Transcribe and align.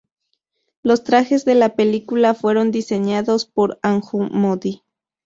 Los 0.81 1.03
trajes 1.03 1.45
de 1.45 1.53
la 1.53 1.75
película 1.75 2.33
fueron 2.33 2.71
diseñados 2.71 3.45
por 3.45 3.77
Anju 3.83 4.29
Modi. 4.31 4.81